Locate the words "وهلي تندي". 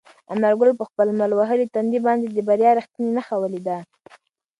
1.35-1.99